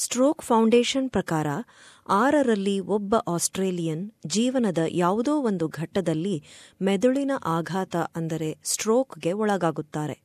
Stroke 0.00 0.42
foundation 0.42 1.10
ಪ್ರಕಾರ 1.10 1.46
ಆರರಲ್ಲಿ 2.08 2.80
ಒಬ್ಬ 2.80 3.14
ಆಸ್ಟ್ರೇಲಿಯನ್ 3.28 4.10
ಜೀವನದ 4.26 4.78
ಯಾವುದೋ 4.88 5.34
ಒಂದು 5.40 5.68
ಘಟ್ಟದಲ್ಲಿ 5.68 6.44
ಮೆದುಳಿನ 6.82 7.30
ಆಘಾತ 7.44 7.96
ಅಂದರೆ 8.16 8.58
ಸ್ಟ್ರೋಕ್ಗೆ 8.64 9.32
ಒಳಗಾಗುತ್ತಾರೆ. 9.32 10.16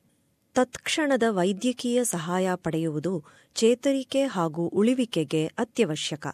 ತತ್ಕ್ಷಣದ 0.54 1.22
ವೈದ್ಯಕೀಯ 1.30 2.04
ಸಹಾಯ 2.04 2.50
ಪಡೆಯುವುದು 2.54 3.24
ಚೇತರಿಕೆ 3.54 4.24
ಹಾಗೂ 4.26 4.64
ಉಳಿವಿಕೆಗೆ 4.68 5.46
ಅತ್ಯವಶ್ಯಕ. 5.46 6.26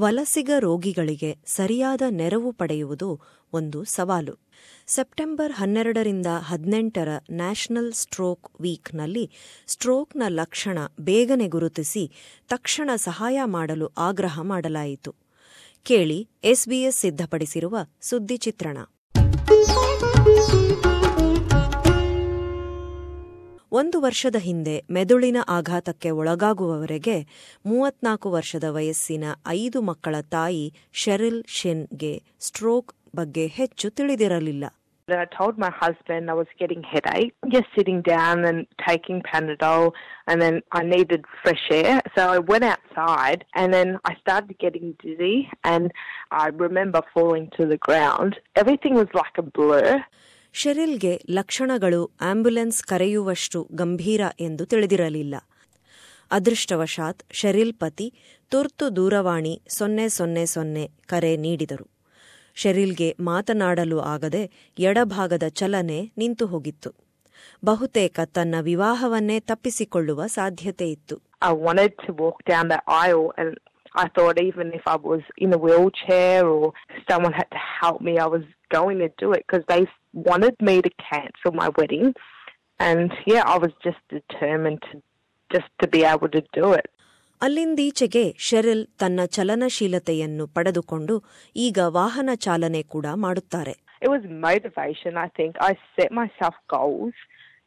ವಲಸಿಗ 0.00 0.50
ರೋಗಿಗಳಿಗೆ 0.58 1.36
ಸರಿಯಾದ 1.46 2.02
ನೆರವು 2.10 2.52
ಪಡೆಯುವುದು 2.52 3.20
ಒಂದು 3.52 3.84
ಸವಾಲು. 3.84 4.38
ಸೆಪ್ಟೆಂಬರ್ 4.86 5.52
ಹನ್ನೆರಡರಿಂದ 5.52 6.26
ಹದಿನೆಂಟರ 6.40 7.08
ನ್ಯಾಷನಲ್ 7.30 7.92
ಸ್ಟ್ರೋಕ್ 7.92 8.60
ವೀಕ್ನಲ್ಲಿ 8.60 9.30
ಸ್ಟ್ರೋಕ್ನ 9.66 10.22
ಲಕ್ಷಣ 10.28 10.78
ಬೇಗನೆ 11.00 11.48
ಗುರುತಿಸಿ 11.48 12.12
ತಕ್ಷಣ 12.48 12.90
ಸಹಾಯ 12.96 13.40
ಮಾಡಲು 13.44 13.92
ಆಗ್ರಹ 13.98 14.40
ಮಾಡಲಾಯಿತು. 14.42 15.14
ಕೇಳಿ 15.82 16.28
ಎಸ್ಬಿಎಸ್ 16.44 16.98
ಸಿದ್ಧಪಡಿಸಿರುವ 16.98 17.76
ಸುದ್ದಿ 18.00 18.36
ಚಿತ್ರಣ. 18.36 18.78
ಒಂದು 23.78 23.96
ವರ್ಷದ 24.04 24.38
ಹಿಂದೆ 24.46 24.74
ಮೆದುಳಿನ 24.94 25.38
ಆಘಾತಕ್ಕೆ 25.56 26.10
ಒಳಗಾಗುವವರೆಗೆ 26.20 27.16
ಮೂವತ್ನಾಲ್ಕು 27.70 28.28
ವರ್ಷದ 28.34 28.66
ವಯಸ್ಸಿನ 28.76 29.24
ಐದು 29.60 29.78
ಮಕ್ಕಳ 29.88 30.16
ತಾಯಿ 30.34 30.64
ಶೆರಿಲ್ 31.02 31.40
ಶೆನ್ಗೆ 31.58 32.14
ಸ್ಟ್ರೋಕ್ 32.48 32.92
ಬಗ್ಗೆ 33.20 33.46
ಹೆಚ್ಚು 33.58 33.88
ತಿಳಿದಿರಲಿಲ್ಲ 33.98 34.64
I 35.08 35.26
told 35.38 35.58
my 35.58 35.70
husband 35.80 36.30
I 36.32 36.34
was 36.34 36.50
getting 36.60 36.82
headache, 36.82 37.32
just 37.54 37.68
sitting 37.76 37.98
down 38.04 38.36
and 38.44 38.60
taking 38.86 39.18
Panadol, 39.22 39.82
and 40.26 40.36
then 40.44 40.54
I 40.72 40.82
needed 40.84 41.22
fresh 41.42 41.64
air. 41.70 41.96
So 42.14 42.22
I 42.36 42.38
went 42.52 42.64
outside, 42.64 43.40
and 43.54 43.68
then 43.76 43.98
I 44.04 44.14
started 44.22 44.54
getting 44.58 44.96
dizzy, 45.02 45.36
and 45.64 45.84
I 46.42 46.46
remember 46.64 47.02
falling 47.14 47.46
to 47.58 47.66
the 47.66 47.78
ground. 47.78 48.32
Everything 48.56 48.94
was 48.94 49.12
like 49.14 49.36
a 49.36 49.46
blur. 49.58 49.90
ಶೆರಿಲ್ಗೆ 50.56 51.20
ಲಕ್ಷಣಗಳು 51.30 52.10
ambulance 52.20 52.82
ಕರೆಯುವಷ್ಟು 52.82 53.68
ಗಂಭೀರ 53.72 54.20
ಎಂದು 54.40 54.66
ತಿಳಿದಿರಲಿಲ್ಲ. 54.66 55.34
ಅದೃಷ್ಟವಶಾತ್ 56.30 57.22
Cheryl 57.30 57.74
ಪತಿ 57.74 58.14
ತುರ್ತು 58.48 58.96
ದೂರವಾಣಿ 58.96 59.62
ಸೊನ್ನೆ 59.68 60.08
ಸೊನ್ನೆ 60.08 60.46
ಸೊನ್ನೆ 60.46 60.90
ಕರೆ 61.06 61.36
ನೀಡಿದರು. 61.36 61.90
ಶೆರಿಲ್ಗೆ 62.54 63.16
ಮಾತನಾಡಲು 63.20 64.00
ಆಗದೆ 64.00 64.72
ಎಡಭಾಗದ 64.78 65.42
ಚಲನೆ 65.48 66.12
ನಿಂತು 66.18 66.46
ಹೋಗಿತ್ತು. 66.46 66.94
ಬಹುತೇಕ 67.64 68.20
ತನ್ನ 68.20 68.54
ವಿವಾಹವನ್ನೇ 68.60 69.40
ತಪ್ಪಿಸಿಕೊಳ್ಳುವ 69.40 70.22
aisle, 73.02 73.26
and 73.38 73.52
I 74.02 74.06
thought 74.16 74.38
even 74.50 74.68
if 74.78 74.84
I 74.94 74.96
was 75.10 75.22
in 75.44 75.50
a 75.52 75.60
wheelchair 75.66 76.40
or 76.54 76.64
someone 77.10 77.34
had 77.40 77.50
to 77.56 77.62
help 77.82 77.98
me, 78.06 78.14
I 78.18 78.28
was 78.36 78.44
going 78.74 78.98
to 79.04 79.10
do 79.22 79.28
it 79.32 79.42
because 79.46 79.64
they 79.72 79.82
wanted 80.14 80.56
me 80.60 80.82
to 80.82 80.90
cancel 81.02 81.52
my 81.52 81.68
wedding. 81.70 82.08
And 82.80 83.12
yeah, 83.26 83.42
I 83.44 83.58
was 83.58 83.72
just 83.82 84.02
determined 84.10 84.82
to, 84.82 85.02
just 85.50 85.70
to 85.80 85.86
be 85.88 86.02
able 86.04 86.30
to 86.30 86.42
do 86.52 86.72
it. 86.72 86.88
ಅಲ್ಲಿಂದೀಚೆಗೆ 87.40 88.22
Sheryl 88.48 88.82
ತನ್ನ 89.00 89.20
ಚಲನಶೀಲತೆಯನ್ನು 89.36 90.44
ಪಡೆದುಕೊಂಡು 90.56 91.14
ಈಗ 91.56 91.78
ವಾಹನ 91.96 92.30
ಚಾಲನೆ 92.44 92.82
ಕೂಡ 92.94 93.06
ಮಾಡುತ್ತಾರೆ 93.24 93.74
it 94.02 94.10
was 94.10 94.26
motivation 94.46 95.16
I 95.24 95.28
think 95.38 95.56
I 95.66 95.72
set 95.96 96.12
myself 96.38 96.60
goals 96.76 97.18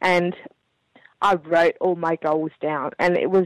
and 0.02 0.38
I 1.30 1.34
write 1.56 1.78
all 1.88 1.92
my 2.08 2.16
goals 2.28 2.56
down 2.66 2.95
and 3.06 3.17
it 3.23 3.32
was 3.36 3.44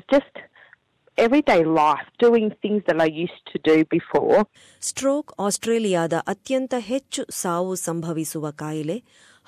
everyday 1.22 1.64
life, 1.76 2.08
doing 2.20 2.52
things 2.62 2.82
that 2.88 3.00
I 3.00 3.10
used 3.18 3.44
to 3.46 3.58
do 3.62 3.76
before. 3.88 4.38
Stroke 4.82 5.32
ಆಸ್ಟ್ರೇಲಿಯಾದ 5.40 6.14
ಅತ್ಯಂತ 6.28 6.74
ಹೆಚ್ಚು 6.82 7.22
ಸಾವು 7.32 7.76
ಸಂಭವಿಸುವ 7.86 8.52
ಕಾಯಿಲೆ 8.52 8.98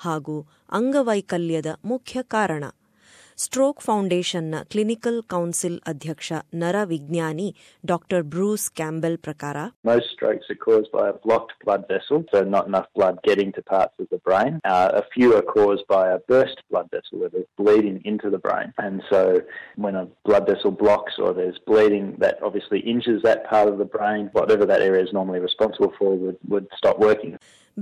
ಹಾಗೂ 0.00 0.36
ಅಂಗವೈಕಲ್ಯದ 0.72 1.66
ಮುಖ್ಯ 1.84 2.22
ಕಾರಣ 2.28 2.64
ಸ್ಟ್ರೋಕ್ 3.37 3.81
ಫೌಂಡೇಶನ್ನ 3.87 4.55
ಕ್ಲಿನಿಕಲ್ 4.71 5.19
ಕೌನ್ಸಿಲ್ 5.33 5.77
ಅಧ್ಯಕ್ಷ 5.91 6.31
ನರ 6.63 6.77
ವಿಜ್ಞಾನಿ 6.93 7.47
ಡಾಕ್ಟರ್ 7.91 8.23
ಬ್ರೂಸ್ 8.35 8.67
ಕ್ಯಾಂಬೆಲ್ 8.79 9.17
ಪ್ರಕಾರ 9.27 9.57
Most 9.83 10.07
strokes 10.15 10.47
are 10.53 10.61
caused 10.67 10.89
by 10.97 11.05
a 11.09 11.15
blocked 11.25 11.53
blood 11.63 11.83
vessel, 11.91 12.17
so 12.31 12.39
not 12.55 12.65
enough 12.71 12.87
blood 12.97 13.15
getting 13.29 13.49
to 13.57 13.61
parts 13.75 13.95
of 14.03 14.07
the 14.13 14.19
brain. 14.27 14.53
Uh, 14.73 14.89
a 15.01 15.03
few 15.13 15.29
are 15.37 15.45
caused 15.57 15.85
by 15.87 16.03
a 16.09 16.19
burst 16.31 16.59
blood 16.71 16.87
vessel 16.95 17.15
where 17.21 17.31
there's 17.35 17.51
bleeding 17.61 17.97
into 18.11 18.29
the 18.35 18.41
brain. 18.47 18.67
And 18.85 18.97
so 19.11 19.21
when 19.85 19.95
a 19.95 20.05
blood 20.27 20.45
vessel 20.51 20.71
blocks 20.83 21.15
or 21.23 21.29
there's 21.39 21.59
bleeding, 21.71 22.05
that 22.25 22.35
obviously 22.49 22.79
injures 22.93 23.21
that 23.29 23.41
part 23.53 23.67
of 23.73 23.77
the 23.83 23.89
brain. 23.97 24.23
Whatever 24.39 24.65
that 24.65 24.81
area 24.89 25.03
is 25.07 25.13
normally 25.13 25.41
responsible 25.49 25.93
for 25.99 26.11
would, 26.23 26.39
would 26.53 26.67
stop 26.81 26.99
working. 27.09 27.33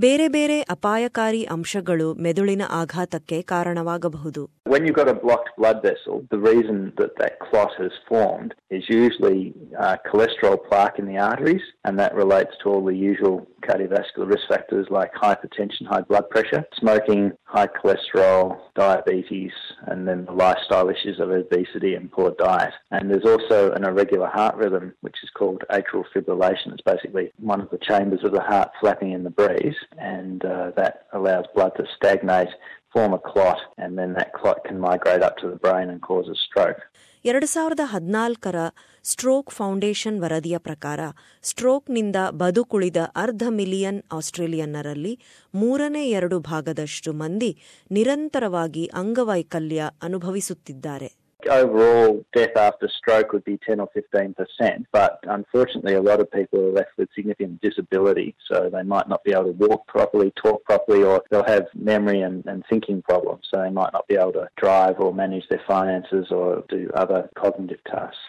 ಬೇರೆ 0.04 0.26
ಬೇರೆ 0.34 0.56
ಅಪಾಯಕಾರಿ 0.74 1.40
ಅಂಶಗಳು 1.54 2.08
ಮೆದುಳಿನ 2.26 2.64
ಆಘಾತಕ್ಕೆ 2.80 3.40
ಕಾರಣವಾಗಬಹುದು 3.52 4.44
When 4.72 4.84
you've 4.86 4.96
got 5.00 5.08
a 5.12 5.18
blocked 5.22 5.50
blood 5.58 5.78
vessel, 5.86 6.16
the 6.34 6.38
reason 6.48 6.78
that 6.98 7.12
that 7.20 7.34
clot 7.44 7.70
has 7.82 7.94
formed 8.08 8.50
is 8.78 8.84
usually 9.02 9.38
uh, 9.84 9.96
cholesterol 10.08 10.56
plaque 10.66 10.98
in 11.02 11.06
the 11.10 11.16
arteries, 11.28 11.64
and 11.86 11.94
that 12.02 12.12
relates 12.22 12.54
to 12.62 12.64
all 12.70 12.82
the 12.88 12.98
usual 13.12 13.36
cardiovascular 13.66 14.26
risk 14.34 14.44
factors 14.52 14.86
like 14.96 15.12
hypertension, 15.24 15.84
high 15.92 16.04
blood 16.10 16.26
pressure, 16.34 16.62
smoking, 16.82 17.22
high 17.54 17.70
cholesterol, 17.78 18.42
diabetes, 18.84 19.56
and 19.90 20.06
then 20.08 20.20
the 20.26 20.36
lifestyle 20.44 20.90
issues 20.96 21.18
of 21.18 21.30
obesity 21.40 21.92
and 21.98 22.12
poor 22.16 22.30
diet. 22.48 22.74
And 22.94 23.10
there's 23.10 23.28
also 23.32 23.58
an 23.78 23.84
irregular 23.90 24.30
heart 24.38 24.56
rhythm, 24.62 24.86
which 25.06 25.18
is 25.24 25.30
called 25.40 25.62
atrial 25.78 26.04
fibrillation. 26.12 26.68
It's 26.74 26.88
basically 26.94 27.26
one 27.54 27.62
of 27.62 27.70
the 27.70 27.82
chambers 27.90 28.22
of 28.28 28.32
the 28.32 28.46
heart 28.52 28.70
flapping 28.82 29.12
in 29.18 29.24
the 29.28 29.36
breeze, 29.42 29.80
And 30.09 30.45
uh, 30.45 30.71
that 30.71 31.05
allows 31.13 31.45
blood 31.55 31.75
to 31.75 31.85
stagnate 31.95 32.53
form 32.91 33.13
a 33.13 33.19
clot, 33.19 33.59
and 33.77 33.97
then 33.97 34.13
that 34.13 34.33
clot 34.33 34.63
can 34.63 34.79
migrate 34.79 35.23
up 35.23 35.37
to 35.37 35.47
the 35.49 35.55
brain 35.57 35.89
and 35.89 36.01
cause 36.01 36.29
a 36.29 36.39
stroke. 36.45 36.81
ಎರಡು 37.25 37.47
ಸಾವಿರದ 37.47 37.83
ಹದಿನಾಲ್ಕರ 37.91 38.57
stroke 39.05 39.51
foundation 39.51 40.19
ವರದಿಯ 40.19 40.57
ಪ್ರಕಾರ 40.57 40.99
ಸ್ಟ್ರೋಕ್ನಿಂದ 41.43 42.15
ಬದುಕುಳಿದ 42.31 42.97
ಅರ್ಧ 43.15 43.43
million 43.49 44.03
ಆಸ್ಟ್ರೇಲಿಯನ್ನರಲ್ಲಿ 44.11 45.13
ಮೂರನೇ 45.53 46.07
ಎರಡು 46.09 46.39
ಭಾಗದಷ್ಟು 46.39 47.13
ಮಂದಿ 47.13 47.51
ನಿರಂತರವಾಗಿ 47.91 48.89
ಅಂಗವೈಕಲ್ಯ 48.93 49.89
ಅನುಭವಿಸುತ್ತಿದ್ದಾರೆ 50.01 51.09
Overall, 51.48 52.24
death 52.34 52.56
after 52.56 52.88
stroke 52.88 53.32
would 53.32 53.44
be 53.44 53.58
10 53.64 53.78
or 53.80 53.88
15 53.94 54.34
percent, 54.34 54.86
but 54.92 55.12
unfortunately, 55.22 55.94
a 55.94 56.02
lot 56.02 56.20
of 56.20 56.30
people 56.32 56.58
are 56.60 56.72
left 56.72 56.90
with 56.98 57.08
significant 57.14 57.60
disability, 57.60 58.34
so 58.48 58.68
they 58.72 58.82
might 58.82 59.08
not 59.08 59.22
be 59.22 59.32
able 59.32 59.44
to 59.44 59.58
walk 59.66 59.86
properly, 59.86 60.32
talk 60.44 60.64
properly, 60.64 61.04
or 61.04 61.22
they'll 61.30 61.44
have 61.44 61.66
memory 61.74 62.20
and, 62.22 62.44
and 62.46 62.64
thinking 62.68 63.02
problems, 63.02 63.44
so 63.50 63.62
they 63.62 63.70
might 63.70 63.92
not 63.92 64.06
be 64.08 64.16
able 64.16 64.32
to 64.32 64.48
drive 64.56 64.96
or 64.98 65.14
manage 65.14 65.46
their 65.48 65.62
finances 65.66 66.26
or 66.30 66.64
do 66.68 66.80
other 67.02 67.20
cognitive 67.42 67.82
tasks. 67.84 68.24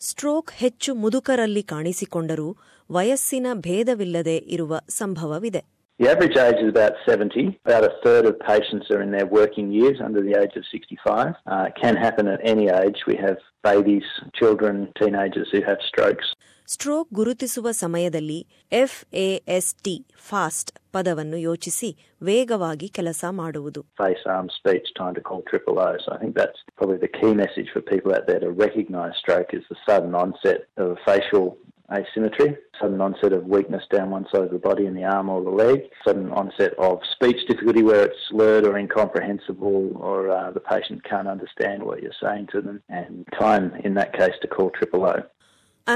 Stroke 0.00 0.50
ಹೆಚ್ಚು 0.50 0.94
ಮುದುಕರಲ್ಲಿ 0.94 1.62
ಕಾಣಿಸಿಕೊಂಡರೂ 1.62 2.48
ವಯಸ್ಸಿನ 2.90 3.46
ಭೇದವಿಲ್ಲದೆ 3.54 4.36
ಇರುವ 4.36 4.78
ಸಂಭವವಿದೆ 4.88 5.62
The 5.98 6.08
average 6.08 6.36
age 6.36 6.62
is 6.62 6.68
about 6.68 6.92
70. 7.06 7.58
About 7.64 7.84
a 7.84 7.92
third 8.04 8.24
of 8.24 8.38
patients 8.38 8.88
are 8.92 9.02
in 9.02 9.10
their 9.10 9.26
working 9.26 9.72
years 9.72 9.98
under 10.00 10.20
the 10.22 10.40
age 10.40 10.54
of 10.54 10.64
65. 10.70 11.34
Uh, 11.44 11.66
it 11.68 11.74
can 11.80 11.96
happen 11.96 12.28
at 12.28 12.40
any 12.44 12.68
age. 12.68 12.98
We 13.06 13.16
have 13.16 13.38
babies, 13.64 14.04
children, 14.32 14.92
teenagers 15.00 15.48
who 15.52 15.62
have 15.62 15.78
strokes. 15.90 16.26
Stroke 16.72 17.08
ಗುರುತಿಸುವ 17.18 17.68
ಸಮಯದಲ್ಲಿ 17.82 18.38
ಎಫ್ಎಎಸ್ಟಿ 18.80 19.94
fast 20.28 20.70
ಪದವನ್ನು 20.94 21.38
ಯೋಚಿಸಿ 21.48 21.90
ವೇಗವಾಗಿ 22.28 22.88
ಕೆಲಸ 22.88 23.24
ಮಾಡುವುದು 23.40 23.80
Face, 24.02 24.24
arm, 24.34 24.48
speech, 24.58 24.88
time 24.98 25.14
to 25.18 25.22
call 25.28 25.40
triple 25.50 25.78
O. 25.86 25.96
So 26.04 26.08
I 26.16 26.18
think 26.22 26.34
that's 26.40 26.60
probably 26.78 27.00
the 27.06 27.12
key 27.18 27.32
message 27.44 27.70
for 27.74 27.80
people 27.92 28.12
out 28.16 28.26
there 28.30 28.42
to 28.46 28.50
recognise 28.66 29.14
stroke 29.22 29.52
is 29.58 29.64
the 29.72 29.78
sudden 29.86 30.14
onset 30.24 30.60
of 30.84 30.90
facial 31.08 31.46
asymmetry, 31.92 32.56
sudden 32.80 33.00
onset 33.00 33.32
of 33.32 33.44
weakness 33.46 33.84
down 33.94 34.10
one 34.10 34.26
side 34.30 34.42
of 34.42 34.50
the 34.50 34.58
body 34.58 34.84
in 34.86 34.94
the 34.94 35.04
arm 35.04 35.28
or 35.28 35.42
the 35.42 35.50
leg, 35.64 35.78
sudden 36.06 36.30
onset 36.32 36.72
of 36.78 36.98
speech 37.14 37.40
difficulty 37.48 37.82
where 37.82 38.04
it's 38.04 38.20
slurred 38.28 38.64
or 38.66 38.76
incomprehensible 38.78 39.92
or 40.08 40.30
uh, 40.30 40.50
the 40.50 40.60
patient 40.60 41.02
can't 41.04 41.28
understand 41.28 41.82
what 41.82 42.02
you're 42.02 42.20
saying 42.22 42.48
to 42.52 42.60
them, 42.60 42.82
and 42.88 43.26
time 43.38 43.72
in 43.84 43.94
that 43.94 44.12
case 44.20 44.36
to 44.42 44.48
call 44.48 44.70
triple 44.78 45.04
O. 45.06 45.16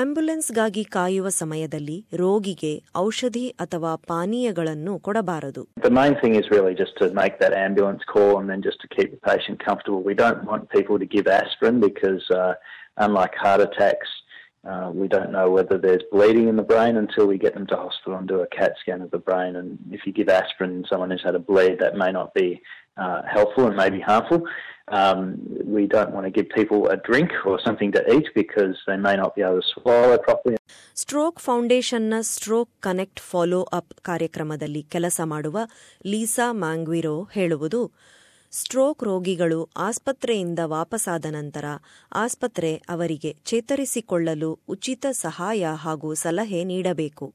ಆಂಬ್ಯುಲೆನ್ಸ್ಗಾಗಿ 0.01 0.83
ಕಾಯುವ 0.95 1.29
ಸಮಯದಲ್ಲಿ 1.39 1.97
ರೋಗಿಗೆ 2.21 2.71
ಔಷಧಿ 3.03 3.47
ಅಥವಾ 3.65 3.91
ಪಾನೀಯಗಳನ್ನು 4.11 4.93
ಕೊಡಬಾರದು 5.07 5.63
The 5.89 5.95
main 6.01 6.15
thing 6.21 6.35
is 6.41 6.47
really 6.55 6.75
just 6.83 6.95
to 7.01 7.07
make 7.21 7.35
that 7.43 7.55
ambulance 7.67 8.03
call 8.13 8.31
and 8.41 8.49
then 8.51 8.63
just 8.69 8.81
to 8.85 8.89
keep 8.95 9.09
the 9.17 9.21
patient 9.31 9.59
comfortable. 9.69 10.01
We 10.11 10.17
don't 10.23 10.43
want 10.51 10.63
people 10.77 10.97
to 11.03 11.09
give 11.17 11.27
aspirin 11.41 11.77
because, 11.89 12.25
uh, 12.43 12.53
unlike 13.07 13.35
heart 13.45 13.63
attacks, 13.69 14.11
uh, 14.71 14.91
we 15.01 15.07
don't 15.09 15.33
know 15.33 15.49
whether 15.51 15.77
there's 15.77 16.05
bleeding 16.13 16.47
in 16.49 16.57
the 16.57 16.63
brain 16.63 16.97
until 16.97 17.27
we 17.27 17.37
get 17.39 17.55
them 17.55 17.67
to 17.69 17.77
hospital 17.77 18.17
and 18.19 18.29
do 18.29 18.41
a 18.41 18.47
CAT 18.47 18.75
scan 18.81 19.03
of 19.03 19.11
the 19.11 19.19
brain. 19.19 19.57
And 19.57 19.71
if 19.91 20.07
you 20.07 20.13
give 20.13 20.29
aspirin 20.29 20.83
to 20.83 20.89
someone 20.89 21.11
who's 21.11 21.25
had 21.29 21.35
a 21.35 21.45
bleed, 21.51 21.79
that 21.81 21.97
may 21.97 22.13
not 22.13 22.33
be 22.35 22.49
uh, 22.97 23.23
helpful 23.37 23.67
and 23.67 23.77
may 23.77 23.91
be 23.91 24.01
harmful. 24.01 24.41
Um, 24.89 25.21
we 25.77 25.87
don't 25.87 26.13
want 26.13 26.27
to 26.27 26.31
give 26.31 26.49
people 26.51 26.81
a 26.89 26.97
drink 27.09 27.31
or 27.45 27.59
something 27.65 27.91
to 27.93 28.01
eat 28.15 28.29
because 28.35 28.77
they 28.87 28.97
may 28.97 29.17
not 29.17 29.35
be 29.37 29.43
able 29.43 29.61
to 29.63 29.69
swallow 29.75 30.19
properly. 30.29 30.57
Stroke 31.03 31.39
ಫೌಂಡೇಶನ್ನ 31.41 32.15
stroke 32.31 32.71
connect 32.81 33.21
follow 33.31 33.61
up 33.79 33.95
ಕಾರ್ಯಕ್ರಮದಲ್ಲಿ 34.01 34.83
ಕೆಲಸ 34.95 35.21
ಮಾಡುವ 35.25 35.59
Lisa 36.07 36.47
ಮ್ಯಾಂಗ್ವಿರೋ 36.65 37.17
ಹೇಳುವುದು 37.33 37.83
stroke 38.52 39.04
ರೋಗಿಗಳು 39.04 39.70
ಆಸ್ಪತ್ರೆಯಿಂದ 39.78 40.60
ವಾಪಸಾದ 40.64 41.26
ನಂತರ 41.30 41.66
ಆಸ್ಪತ್ರೆ 42.14 42.76
ಅವರಿಗೆ 42.90 43.36
ಚೇತರಿಸಿಕೊಳ್ಳಲು 43.46 44.60
ಉಚಿತ 44.68 45.06
ಸಹಾಯ 45.12 45.68
ಹಾಗೂ 45.76 46.14
ಸಲಹೆ 46.14 46.64
ನೀಡಬೇಕು. 46.64 47.34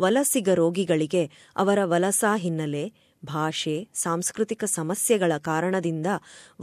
ವಲಸಿಗ 0.00 0.48
ರೋಗಿಗಳಿಗೆ 0.54 1.30
ಅವರ 1.56 1.78
ವಲಸಾ 1.84 2.36
ಹಿನ್ನೆಲೆ 2.36 2.92
ಭಾಷೆ 3.27 3.75
ಸಾಂಸ್ಕೃತಿಕ 3.93 4.63
ಸಮಸ್ಯೆಗಳ 4.63 5.31
ಕಾರಣದಿಂದ 5.37 6.07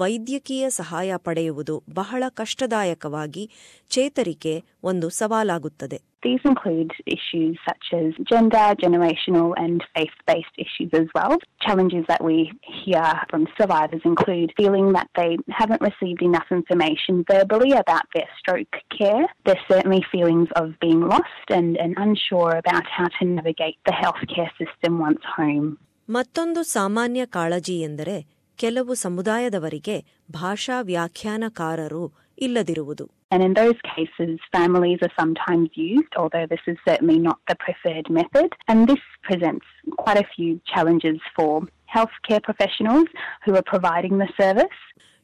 ವೈದ್ಯಕೀಯ 0.01 0.67
ಸಹಾಯ 0.71 1.13
ಪಡೆಯುವುದು 1.17 1.83
ಬಹಳ 1.93 2.25
ಕಷ್ಟದಾಯಕವಾಗಿ 2.43 3.45
ಚೇತರಿಕೆ 3.91 4.55
ಒಂದು 4.83 5.09
ಸವಾಲಾಗುತ್ತದೆ 5.21 6.01
These 6.23 6.45
include 6.45 6.93
issues 7.07 7.57
such 7.65 7.87
as 7.93 8.13
gender, 8.25 8.75
generational, 8.85 9.55
and 9.57 9.85
faith 9.95 10.17
based 10.27 10.57
issues 10.59 10.93
as 10.93 11.07
well. 11.15 11.35
Challenges 11.61 12.05
that 12.09 12.23
we 12.25 12.37
hear 12.79 13.05
from 13.31 13.47
survivors 13.57 14.01
include 14.05 14.53
feeling 14.57 14.93
that 14.93 15.11
they 15.15 15.31
haven't 15.61 15.81
received 15.81 16.23
enough 16.23 16.49
information 16.51 17.25
verbally 17.31 17.73
about 17.75 18.07
their 18.15 18.29
stroke 18.39 18.79
care. 18.91 19.27
There's 19.45 19.65
certainly 19.69 20.03
feelings 20.11 20.49
of 20.57 20.67
being 20.81 21.03
lost 21.07 21.47
and, 21.51 21.77
and 21.77 21.95
unsure 21.99 22.57
about 22.57 22.87
how 22.89 23.09
to 23.19 23.25
navigate 23.27 23.79
the 23.87 23.93
healthcare 23.93 24.51
system 24.59 24.99
once 24.99 25.25
home. 25.37 25.69
ಮತ್ತೊಂದು 26.10 26.64
ಸಾಮಾನ್ಯ 26.64 27.26
ಕಾಳಜಿ 27.26 27.80
ಎಂದರೆ 27.80 28.16
ಕೆಲವು 28.56 28.94
ಸಮುದಾಯದವರಿಗೆ 28.96 30.06
ಭಾಷಾ 30.32 30.82
ವ್ಯಾಖ್ಯಾನಕಾರರು 30.82 32.06
ಇಲ್ಲದಿರುವುದು 32.38 33.08
And 33.32 33.44
in 33.44 33.54
those 33.54 33.80
cases, 33.96 34.40
families 34.52 35.00
are 35.02 35.14
sometimes 35.20 35.70
used, 35.76 36.14
although 36.16 36.46
this 36.46 36.62
is 36.68 36.78
certainly 36.88 37.20
not 37.20 37.40
the 37.48 37.56
preferred 37.56 38.08
method. 38.10 38.50
And 38.68 38.88
this 38.88 39.04
presents 39.24 39.66
quite 39.98 40.20
a 40.22 40.28
few 40.36 40.52
challenges 40.66 41.18
for 41.36 41.54
healthcare 41.96 42.44
professionals 42.44 43.08
who 43.46 43.56
are 43.56 43.66
providing 43.74 44.18
the 44.18 44.30
service. 44.42 44.78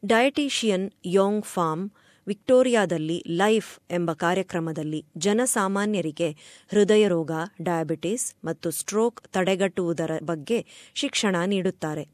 Dietitian 0.04 0.84
Yong 1.18 1.42
from 1.54 1.86
ವಿಕ್ಟೋರಿಯಾದಲ್ಲಿ 2.28 3.24
life 3.28 3.80
ಎಂಬ 3.92 4.14
ಕಾರ್ಯಕ್ರಮದಲ್ಲಿ 4.14 5.06
ಜನಸಾಮಾನ್ಯರಿಗೆ 5.18 6.32
ಹೃದಯ 6.72 7.08
ರೋಗ 7.08 7.32
diabetes 7.62 8.46
ಮತ್ತು 8.46 8.72
stroke 8.72 9.28
ತಡೆಗಟ್ಟುವುದರ 9.28 10.12
ಬಗ್ಗೆ 10.24 10.66
ಶಿಕ್ಷಣ 10.96 11.36
ನೀಡುತ್ತಾರೆ. 11.46 12.08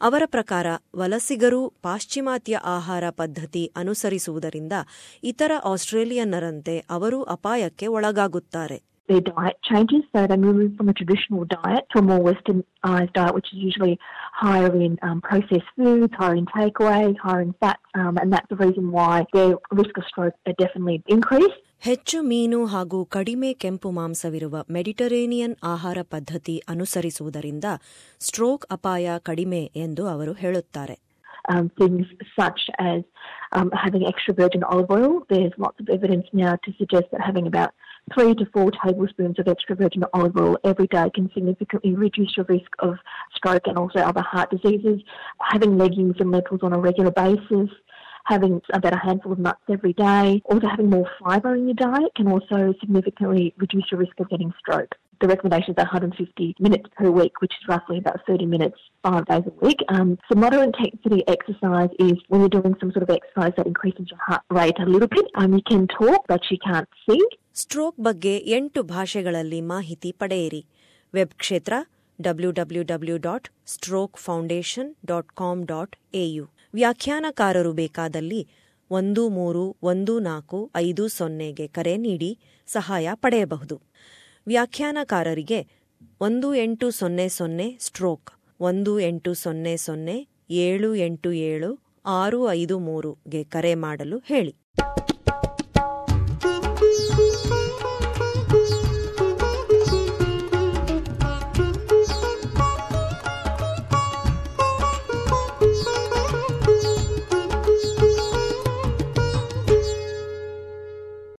ಅವರ 0.00 0.22
ಪ್ರಕಾರ 0.26 0.66
ವಲಸಿಗರು 0.96 1.68
ಪಾಶ್ಚಿಮಾತ್ಯ 1.82 2.56
ಆಹಾರ 2.56 3.10
ಪದ್ಧತಿ 3.10 3.72
ಅನುಸರಿಸುವುದರಿಂದ 3.76 4.72
ಇತರ 5.24 5.52
ಆಸ್ಟ್ರೇಲಿಯನ್ನರಂತೆ 5.64 6.84
ಅವರೂ 6.90 7.22
ಅಪಾಯಕ್ಕೆ 7.22 7.86
ಒಳಗಾಗುತ್ತಾರೆ. 7.86 8.91
Their 9.08 9.20
diet 9.22 9.56
changes. 9.62 10.02
So 10.12 10.26
they 10.26 10.36
move 10.38 10.76
from 10.76 10.88
a 10.88 10.94
traditional 10.94 11.44
diet 11.46 11.84
to 11.90 11.98
a 11.98 12.02
more 12.02 12.20
westernized 12.20 13.12
diet, 13.12 13.34
which 13.34 13.48
is 13.52 13.58
usually 13.60 13.94
higher 14.34 14.74
in 14.76 14.98
um, 15.02 15.20
processed 15.20 15.70
foods, 15.76 16.12
higher 16.14 16.34
in 16.34 16.46
takeaway, 16.46 17.16
higher 17.18 17.40
in 17.40 17.52
fats, 17.60 17.82
um, 17.94 18.16
and 18.16 18.32
that's 18.32 18.48
the 18.48 18.56
reason 18.56 18.90
why 18.90 19.24
their 19.32 19.52
risk 19.72 19.96
of 19.96 20.04
stroke 20.04 20.34
are 20.46 20.56
definitely 20.58 21.02
increased. 21.08 21.58
ಹೆಚ್ಚು 21.80 22.22
ಮೀನು 22.22 22.58
ಹಾಗೂ 22.66 23.04
ಕಡಿಮೆ 23.04 23.48
ಕೆಂಪು 23.54 23.90
ಮಾಂಸವಿರುವ 23.90 24.56
Mediterranean 24.70 25.56
ಆಹಾರ 25.62 25.98
ಪದ್ಧತಿ 26.02 26.62
ಅನುಸರಿಸುವುದರಿಂದ 26.68 27.64
stroke 28.20 28.66
ಅಪಾಯ 28.66 29.10
ಕಡಿಮೆ 29.18 29.62
ಎಂದು 29.76 30.06
ಅವರು 30.06 30.32
ಹೇಳುತ್ತಾರೆ 30.32 31.11
Um, 31.48 31.72
things 31.76 32.06
such 32.38 32.60
as 32.78 33.02
um, 33.50 33.72
having 33.72 34.06
extra 34.06 34.32
virgin 34.32 34.62
olive 34.62 34.90
oil. 34.90 35.26
There's 35.28 35.52
lots 35.58 35.80
of 35.80 35.88
evidence 35.88 36.26
now 36.32 36.56
to 36.64 36.72
suggest 36.78 37.06
that 37.10 37.20
having 37.20 37.48
about 37.48 37.74
three 38.14 38.34
to 38.34 38.46
four 38.52 38.70
tablespoons 38.84 39.38
of 39.38 39.48
extra 39.48 39.76
virgin 39.76 40.04
olive 40.12 40.36
oil 40.36 40.58
every 40.64 40.86
day 40.86 41.10
can 41.14 41.30
significantly 41.32 41.94
reduce 41.94 42.36
your 42.36 42.46
risk 42.48 42.70
of 42.80 42.96
stroke 43.34 43.66
and 43.66 43.78
also 43.78 44.00
other 44.00 44.22
heart 44.22 44.50
diseases. 44.50 45.00
Having 45.40 45.78
legumes 45.78 46.16
and 46.20 46.30
lentils 46.30 46.60
on 46.62 46.72
a 46.72 46.78
regular 46.78 47.10
basis. 47.10 47.70
Having 48.26 48.62
about 48.72 48.94
a 48.94 48.98
handful 48.98 49.32
of 49.32 49.40
nuts 49.40 49.62
every 49.68 49.94
day, 49.94 50.40
also 50.44 50.68
having 50.68 50.88
more 50.88 51.10
fibre 51.18 51.56
in 51.56 51.66
your 51.66 51.74
diet 51.74 52.14
can 52.14 52.30
also 52.30 52.72
significantly 52.78 53.52
reduce 53.56 53.90
your 53.90 53.98
risk 53.98 54.18
of 54.20 54.30
getting 54.30 54.52
stroke. 54.60 54.94
The 55.22 55.28
recommendations 55.28 55.76
are 55.76 55.84
150 55.86 56.56
minutes 56.58 56.88
per 56.96 57.08
week, 57.10 57.40
which 57.40 57.52
is 57.52 57.68
roughly 57.68 57.98
about 57.98 58.16
30 58.26 58.46
minutes 58.46 58.78
five 59.04 59.24
days 59.26 59.44
a 59.46 59.54
week. 59.60 59.80
Um, 59.88 60.18
so 60.28 60.36
moderate 60.36 60.70
intensity 60.70 61.22
exercise 61.28 61.90
is 62.00 62.14
when 62.28 62.40
you're 62.40 62.48
doing 62.50 62.74
some 62.80 62.90
sort 62.90 63.04
of 63.04 63.10
exercise 63.10 63.52
that 63.56 63.66
increases 63.66 64.06
your 64.10 64.18
heart 64.20 64.42
rate 64.50 64.80
a 64.80 64.86
little 64.86 65.08
bit. 65.08 65.26
Um, 65.36 65.52
you 65.52 65.62
can 65.64 65.86
talk, 65.88 66.20
but 66.26 66.50
you 66.50 66.58
can't 66.62 66.90
sing. 67.04 67.24
Stroke 67.60 67.96
ಬಗ್ಗೆ 68.04 68.34
ಎಂಟು 68.56 68.80
ಭಾಷೆಗಳಲ್ಲಿ 68.92 69.58
ಮಾಹಿತಿ 69.72 70.10
ಪಡೆಯಿರಿ 70.20 70.60
web 71.14 71.32
ಕ್ಷೇತ್ರ 71.42 71.74
W 72.18 72.50
W 72.52 72.82
W 72.92 73.16
dot 73.26 73.46
stroke 73.66 74.18
foundation 74.26 74.90
dot 75.10 75.30
com 75.40 75.62
dot 75.72 75.94
AU 76.22 76.44
ವ್ಯಾಖ್ಯಾನಕಾರರು 76.74 77.72
ಬೇಕಾದಲ್ಲಿ 77.82 78.40
ಒಂದು 78.90 79.22
ಮೂರು 79.38 79.64
ಒಂದು 79.90 80.14
ನಾಲ್ಕು 80.28 80.58
ಐದು 80.86 81.04
ಸೊನ್ನೆಗೆ 81.18 81.66
ಕರೆ 81.76 81.94
ನೀಡಿ 82.06 82.30
ಸಹಾಯ 82.68 83.08
ಪಡೆಯಬಹುದು 83.24 83.76
ವ್ಯಾಖ್ಯಾನಕಾರರಿಗೆ 84.46 85.66
ಒಂದು 86.20 86.54
ಎಂಟು 86.54 86.90
ಸೊನ್ನೆ 86.90 87.28
ಸೊನ್ನೆ 87.28 87.76
ಸ್ಟ್ರೋಕ್, 87.80 88.30
ಒಂದು 88.60 89.00
ಎಂಟು 89.00 89.34
ಸೊನ್ನೆ 89.34 89.76
ಸೊನ್ನೆ, 89.76 90.28
ಏಳು 90.50 90.94
ಎಂಟು 90.94 91.32
ಏಳು, 91.32 91.78
ಆರು 92.06 92.50
ಐದು 92.50 92.78
ಮೂರುಗೆ 92.78 93.44
ಕರೆ 93.44 93.74
ಮಾಡಲು 93.74 94.18
ಹೇಳಿ. 94.18 94.61